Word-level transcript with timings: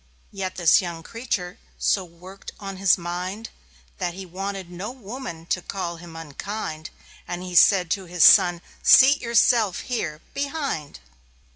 Yet 0.31 0.55
this 0.55 0.81
young 0.81 1.03
creature 1.03 1.59
so 1.77 2.03
worked 2.03 2.53
on 2.59 2.77
his 2.77 2.97
mind 2.97 3.51
That 3.99 4.15
he 4.15 4.25
wanted 4.25 4.71
no 4.71 4.89
woman 4.89 5.45
to 5.53 5.61
call 5.61 5.97
him 5.97 6.15
unkind: 6.15 6.89
And 7.27 7.43
he 7.43 7.53
said 7.53 7.91
to 7.91 8.05
his 8.05 8.23
Son: 8.23 8.63
"Seat 8.81 9.21
yourself 9.21 9.81
here 9.81 10.19
behind." 10.33 11.01